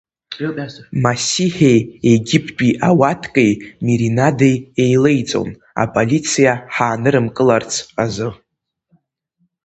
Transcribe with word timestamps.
Масиҳи 1.03 1.79
Егьыптәи 2.11 2.71
ауаҭкеи 2.89 3.51
Миринадеи 3.85 4.55
еилеиҵон, 4.83 5.49
аполициа 5.83 6.53
ҳаанырымкыларц 6.73 7.73
азы. 8.03 8.29